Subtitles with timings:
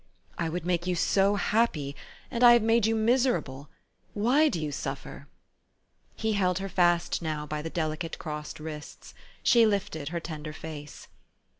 [0.39, 1.95] "I would make you so happy;
[2.31, 3.69] and I have made you miserable!
[4.15, 5.27] Why do you suffer?"
[6.15, 9.13] He held her fast now by the delicate crossed wrists.
[9.43, 11.07] She lifted her tender face.